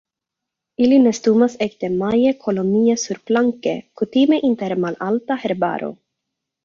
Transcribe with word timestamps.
Ili 0.85 0.95
nestumas 1.01 1.57
ekde 1.65 1.89
maje 1.99 2.31
kolonie 2.45 2.97
surplanke, 3.03 3.75
kutime 4.01 4.41
inter 4.51 4.75
malalta 4.87 5.39
herbaro. 5.45 5.93